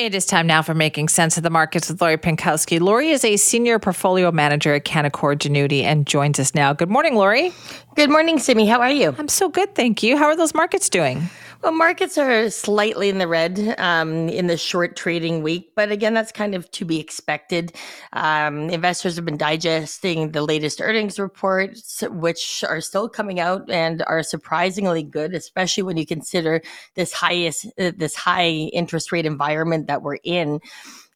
[0.00, 2.80] It is time now for Making Cents of the Markets with Lori Pinkowski.
[2.80, 6.72] Lori is a senior portfolio manager at Canaccord Genuity and joins us now.
[6.72, 7.52] Good morning, Lori.
[7.94, 8.66] Good morning, Simi.
[8.66, 9.14] How are you?
[9.16, 10.16] I'm so good, thank you.
[10.16, 11.30] How are those markets doing?
[11.64, 16.12] Well, markets are slightly in the red um, in the short trading week, but again,
[16.12, 17.74] that's kind of to be expected.
[18.12, 24.04] Um, investors have been digesting the latest earnings reports, which are still coming out and
[24.06, 26.60] are surprisingly good, especially when you consider
[26.96, 30.60] this highest, uh, this high interest rate environment that we're in.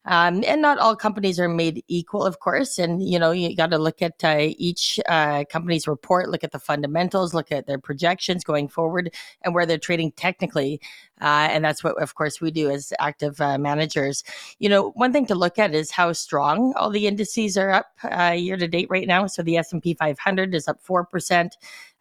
[0.04, 2.78] Um, and not all companies are made equal, of course.
[2.78, 6.52] And, you know, you got to look at uh, each uh, company's report, look at
[6.52, 10.80] the fundamentals, look at their projections going forward and where they're trading technically.
[11.20, 14.24] Uh, and that's what, of course, we do as active uh, managers.
[14.60, 17.90] You know, one thing to look at is how strong all the indices are up
[18.04, 19.26] uh, year to date right now.
[19.26, 21.50] So the S&P 500 is up 4%.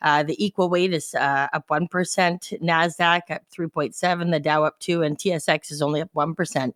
[0.02, 5.02] Uh, the equal weight is uh, up 1%, NASDAQ up 3.7, the Dow up 2,
[5.02, 6.72] and TSX is only up 1%.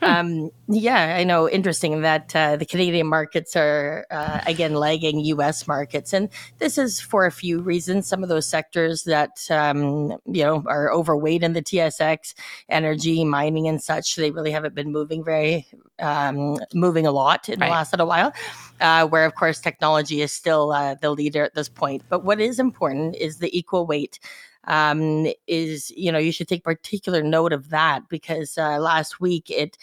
[0.00, 1.48] Um, yeah, I know.
[1.48, 5.66] Interesting that uh, the Canadian markets are uh, again lagging U.S.
[5.66, 8.06] markets, and this is for a few reasons.
[8.06, 12.34] Some of those sectors that um, you know are overweight in the TSX,
[12.68, 15.66] energy, mining, and such, they really haven't been moving very
[15.98, 17.66] um, moving a lot in right.
[17.66, 18.32] the last little while.
[18.80, 22.04] Uh, where of course technology is still uh, the leader at this point.
[22.08, 24.20] But what is important is the equal weight
[24.68, 29.50] um, is you know you should take particular note of that because uh, last week
[29.50, 29.76] it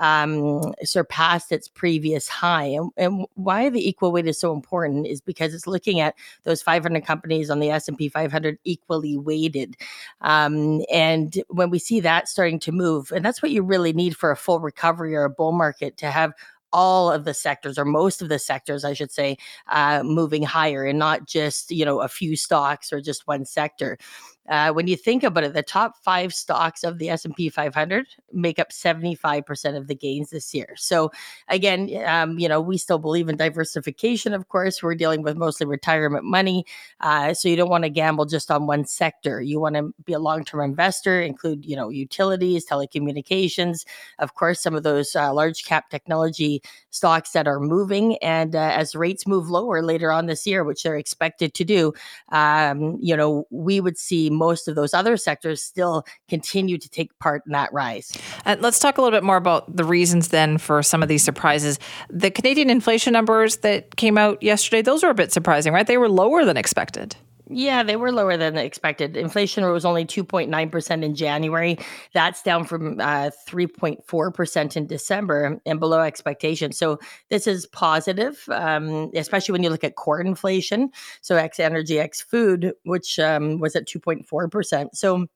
[0.00, 2.64] um, surpassed its previous high.
[2.64, 6.62] And, and, why the equal weight is so important is because it's looking at those
[6.62, 9.76] 500 companies on the S&P 500 equally weighted.
[10.22, 14.16] Um, and when we see that starting to move, and that's what you really need
[14.16, 16.32] for a full recovery or a bull market to have
[16.72, 19.36] all of the sectors or most of the sectors i should say
[19.68, 23.98] uh, moving higher and not just you know a few stocks or just one sector
[24.48, 28.58] uh, when you think about it, the top five stocks of the S&P 500 make
[28.58, 30.74] up 75% of the gains this year.
[30.76, 31.12] So
[31.48, 34.82] again, um, you know, we still believe in diversification, of course.
[34.82, 36.64] We're dealing with mostly retirement money.
[37.00, 39.40] Uh, so you don't want to gamble just on one sector.
[39.40, 43.84] You want to be a long-term investor, include, you know, utilities, telecommunications,
[44.18, 48.16] of course, some of those uh, large cap technology stocks that are moving.
[48.18, 51.92] And uh, as rates move lower later on this year, which they're expected to do,
[52.30, 57.16] um, you know, we would see most of those other sectors still continue to take
[57.18, 58.12] part in that rise.
[58.46, 61.22] Uh, let's talk a little bit more about the reasons then for some of these
[61.22, 61.78] surprises.
[62.08, 65.86] The Canadian inflation numbers that came out yesterday, those were a bit surprising, right?
[65.86, 67.16] They were lower than expected.
[67.52, 69.16] Yeah, they were lower than expected.
[69.16, 71.78] Inflation was only 2.9% in January.
[72.14, 76.70] That's down from uh, 3.4% in December and below expectation.
[76.70, 80.90] So this is positive, um, especially when you look at core inflation.
[81.22, 84.90] So X energy, X food, which um, was at 2.4%.
[84.94, 85.26] So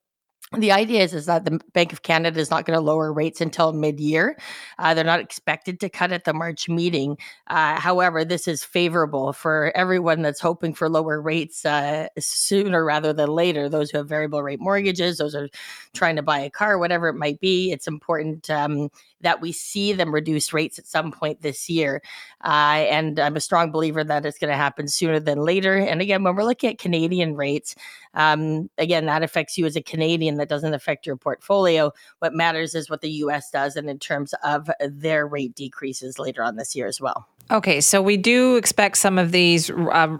[0.53, 3.41] the idea is, is that the Bank of Canada is not going to lower rates
[3.41, 4.38] until mid-year.
[4.78, 7.19] Uh, they're not expected to cut at the March meeting.
[7.49, 13.12] Uh, however, this is favorable for everyone that's hoping for lower rates uh, sooner rather
[13.12, 13.69] than later.
[13.69, 15.49] Those who have variable rate mortgages, those are
[15.93, 17.72] trying to buy a car, whatever it might be.
[17.72, 18.91] It's important um,
[19.24, 22.00] that we see them reduce rates at some point this year.
[22.44, 25.76] Uh, and I'm a strong believer that it's going to happen sooner than later.
[25.76, 27.74] And again, when we're looking at Canadian rates,
[28.14, 30.36] um, again, that affects you as a Canadian.
[30.36, 31.92] That doesn't affect your portfolio.
[32.20, 33.50] What matters is what the U.S.
[33.50, 37.26] does, and in terms of their rate decreases later on this year as well.
[37.50, 40.16] Okay, so we do expect some of these uh,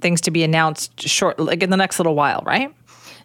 [0.00, 2.74] things to be announced short, like in the next little while, right?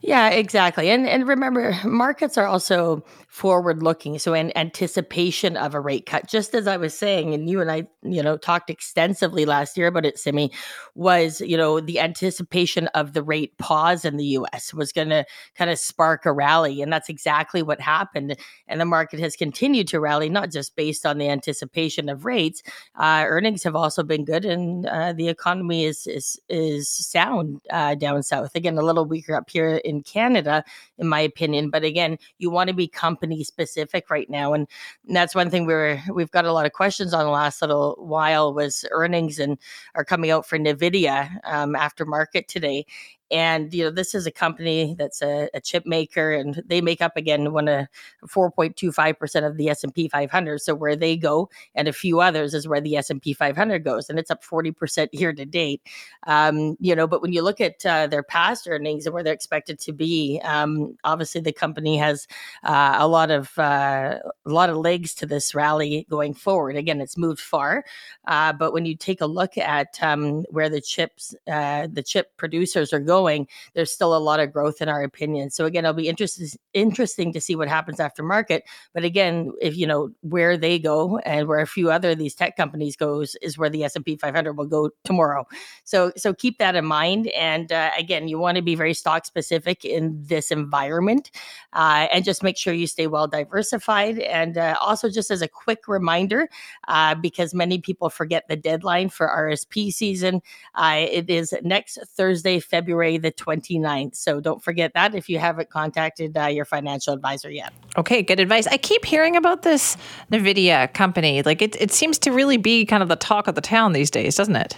[0.04, 0.90] Yeah, exactly.
[0.90, 4.18] And and remember, markets are also forward looking.
[4.18, 7.72] So in anticipation of a rate cut, just as I was saying, and you and
[7.72, 10.52] I, you know, talked extensively last year about it, Simi,
[10.96, 15.24] was, you know, the anticipation of the rate pause in the US was going to
[15.56, 16.82] kind of spark a rally.
[16.82, 18.36] And that's exactly what happened.
[18.68, 22.64] And the market has continued to rally, not just based on the anticipation of rates.
[22.96, 27.96] Uh, earnings have also been good and uh, the economy is, is, is sound uh,
[27.96, 28.56] down south.
[28.56, 30.64] Again, a little weaker up here in Canada,
[30.98, 31.70] in my opinion.
[31.70, 34.68] But again, you want to be company specific right now, and,
[35.10, 38.54] that's one thing we're we've got a lot of questions on the last little while
[38.54, 39.58] was earnings and
[39.96, 42.86] are coming out for Nvidia um, after market today.
[43.32, 47.02] And you know, this is a company that's a, a chip maker, and they make
[47.02, 47.88] up again one of
[48.28, 50.60] 4.25 percent of the S and P 500.
[50.60, 53.86] So where they go, and a few others is where the S and P 500
[53.86, 55.82] goes, and it's up 40 percent year to date.
[56.28, 59.34] Um, you know, but when you look at uh, their past earnings and where they're
[59.34, 62.28] expected to be, um, obviously the company has
[62.64, 66.76] uh, a lot of uh, a lot of legs to this rally going forward.
[66.76, 67.84] Again, it's moved far,
[68.28, 72.36] uh, but when you take a look at um, where the chips, uh, the chip
[72.38, 75.50] producers are going, there's still a lot of growth in our opinion.
[75.50, 78.64] So again, it'll be interesting interesting to see what happens after market.
[78.94, 82.36] But again, if you know where they go and where a few other of these
[82.36, 85.48] tech companies goes is where the S and P 500 will go tomorrow.
[85.84, 87.28] So so keep that in mind.
[87.28, 91.32] And uh, again, you want to be very stock specific in this environment,
[91.74, 94.20] uh, and just make sure you stay well diversified.
[94.20, 96.50] And uh, also, just as a quick reminder,
[96.88, 100.42] uh, because many people forget the deadline for RSP season,
[100.76, 104.16] uh, it is next Thursday, February the 29th.
[104.16, 107.74] So don't forget that if you haven't contacted uh, your financial advisor yet.
[107.98, 108.68] Okay, good advice.
[108.68, 109.98] I keep hearing about this
[110.32, 111.42] NVIDIA company.
[111.42, 114.12] Like it, it seems to really be kind of the talk of the town these
[114.12, 114.78] days, doesn't it?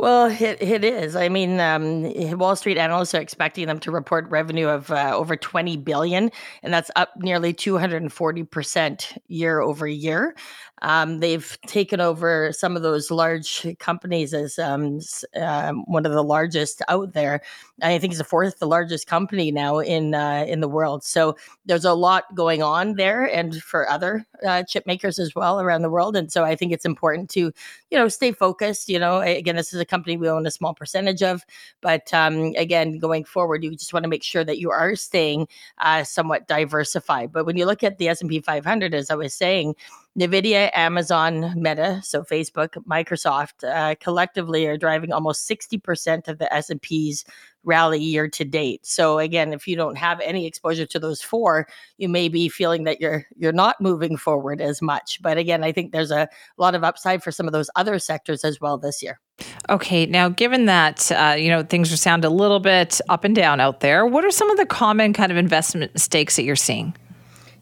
[0.00, 1.16] Well, it, it is.
[1.16, 2.04] I mean, um,
[2.38, 6.30] Wall Street analysts are expecting them to report revenue of uh, over 20 billion,
[6.62, 10.36] and that's up nearly 240 percent year over year.
[10.82, 15.00] Um, they've taken over some of those large companies as um,
[15.34, 17.40] um, one of the largest out there.
[17.82, 21.02] I think it's the fourth, the largest company now in uh, in the world.
[21.02, 21.36] So
[21.66, 25.82] there's a lot going on there, and for other uh, chip makers as well around
[25.82, 26.16] the world.
[26.16, 27.52] And so I think it's important to
[27.90, 28.88] you know stay focused.
[28.88, 31.44] You know, again, this is a company we own a small percentage of,
[31.80, 35.48] but um, again, going forward, you just want to make sure that you are staying
[35.78, 37.32] uh, somewhat diversified.
[37.32, 39.74] But when you look at the S and P 500, as I was saying
[40.18, 47.24] NVIDIA, Amazon, Meta, so Facebook, Microsoft, uh, collectively are driving almost 60% of the S&P's
[47.62, 48.84] rally year to date.
[48.84, 51.68] So again, if you don't have any exposure to those four,
[51.98, 55.20] you may be feeling that you're you're not moving forward as much.
[55.22, 58.44] But again, I think there's a lot of upside for some of those other sectors
[58.44, 59.20] as well this year.
[59.68, 63.60] Okay, now given that uh, you know things sound a little bit up and down
[63.60, 66.94] out there, what are some of the common kind of investment mistakes that you're seeing?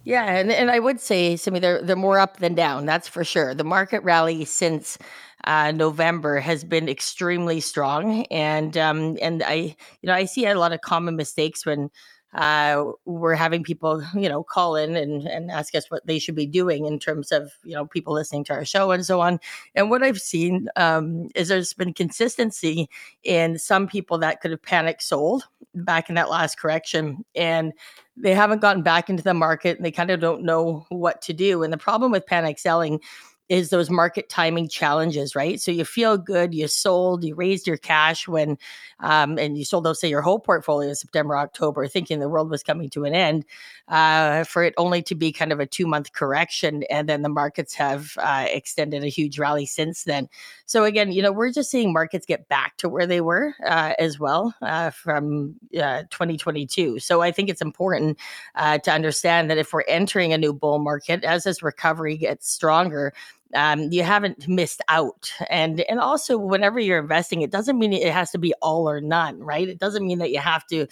[0.04, 2.86] Yeah, and, and I would say, Simi, they're they're more up than down.
[2.86, 3.54] That's for sure.
[3.54, 4.98] The market rally since
[5.44, 10.54] uh, November has been extremely strong, and um, and I you know I see a
[10.54, 11.90] lot of common mistakes when
[12.36, 16.34] uh, we're having people, you know, call in and, and ask us what they should
[16.34, 19.40] be doing in terms of, you know, people listening to our show and so on.
[19.74, 22.88] And what I've seen um, is there's been consistency
[23.24, 25.44] in some people that could have panic sold
[25.74, 27.24] back in that last correction.
[27.34, 27.72] And
[28.16, 31.32] they haven't gotten back into the market and they kind of don't know what to
[31.32, 31.62] do.
[31.62, 33.00] And the problem with panic selling
[33.48, 35.60] is those market timing challenges, right?
[35.60, 38.58] So you feel good, you sold, you raised your cash when,
[39.00, 42.50] um, and you sold, let's say, your whole portfolio in September, October, thinking the world
[42.50, 43.44] was coming to an end,
[43.88, 46.82] uh, for it only to be kind of a two month correction.
[46.90, 50.28] And then the markets have uh, extended a huge rally since then.
[50.64, 53.94] So again, you know, we're just seeing markets get back to where they were uh,
[53.98, 56.98] as well uh, from uh, 2022.
[56.98, 58.18] So I think it's important
[58.56, 62.50] uh, to understand that if we're entering a new bull market, as this recovery gets
[62.50, 63.12] stronger,
[63.54, 65.32] um, you haven't missed out.
[65.50, 69.00] And and also whenever you're investing, it doesn't mean it has to be all or
[69.00, 69.68] none, right?
[69.68, 70.86] It doesn't mean that you have to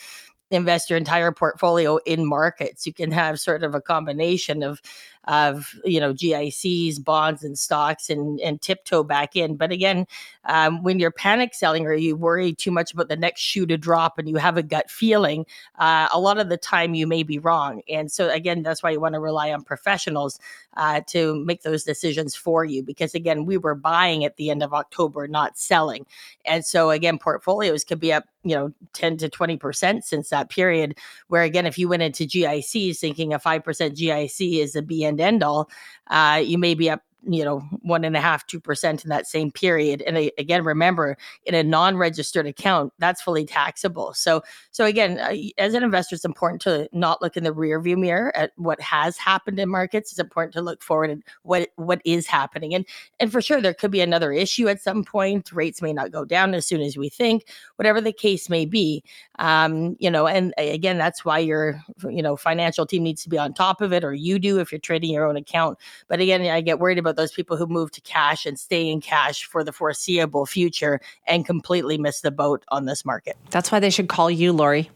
[0.51, 2.87] invest your entire portfolio in markets.
[2.87, 4.81] You can have sort of a combination of
[5.26, 9.57] of you know GICs, bonds, and stocks, and and tiptoe back in.
[9.57, 10.07] But again,
[10.45, 13.76] um, when you're panic selling or you worry too much about the next shoe to
[13.76, 15.47] drop, and you have a gut feeling,
[15.78, 17.83] uh, a lot of the time you may be wrong.
[17.88, 20.38] And so again, that's why you want to rely on professionals
[20.76, 22.83] uh, to make those decisions for you.
[22.83, 26.07] Because again, we were buying at the end of October, not selling,
[26.45, 30.50] and so again, portfolios could be up you know 10 to 20 percent since that
[30.50, 30.99] period.
[31.28, 35.13] Where again, if you went into GICs thinking a five percent GIC is a BN
[35.21, 35.68] end all,
[36.09, 39.26] uh, you may be up you know one and a half two percent in that
[39.26, 44.12] same period and again remember in a non-registered account that's fully taxable.
[44.14, 47.81] So so again uh, as an investor it's important to not look in the rear
[47.81, 50.11] view mirror at what has happened in markets.
[50.11, 52.75] It's important to look forward at what what is happening.
[52.75, 52.87] And
[53.21, 55.52] and for sure there could be another issue at some point.
[55.52, 59.02] Rates may not go down as soon as we think whatever the case may be.
[59.38, 63.38] Um you know and again that's why your you know financial team needs to be
[63.38, 65.78] on top of it or you do if you're trading your own account.
[66.09, 69.00] But again i get worried about those people who move to cash and stay in
[69.00, 73.37] cash for the foreseeable future and completely miss the boat on this market.
[73.50, 74.90] That's why they should call you, Lori.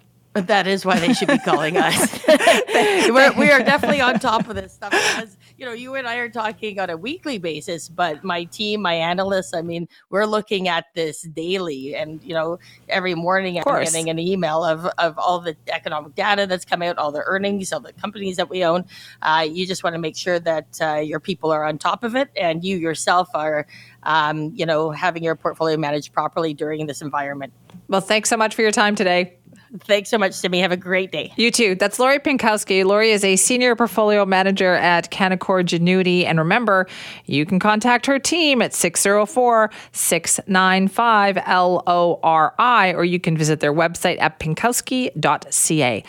[0.46, 2.18] That is why they should be calling us.
[2.28, 6.16] We're, we are definitely on top of this stuff because, you know, you and I
[6.16, 10.68] are talking on a weekly basis, but my team, my analysts, I mean, we're looking
[10.68, 11.96] at this daily.
[11.96, 16.46] And, you know, every morning I'm getting an email of, of all the economic data
[16.46, 18.84] that's come out, all the earnings, all the companies that we own.
[19.22, 22.14] Uh, you just want to make sure that uh, your people are on top of
[22.14, 23.66] it and you yourself are,
[24.04, 27.52] um, you know, having your portfolio managed properly during this environment.
[27.88, 29.37] Well, thanks so much for your time today.
[29.80, 30.60] Thanks so much, Timmy.
[30.60, 31.32] Have a great day.
[31.36, 31.74] You too.
[31.74, 32.84] That's Lori Pinkowski.
[32.84, 36.24] Lori is a senior portfolio manager at Canaccord Genuity.
[36.24, 36.86] And remember,
[37.26, 44.18] you can contact her team at 604 695 LORI, or you can visit their website
[44.20, 46.04] at pinkowski.ca.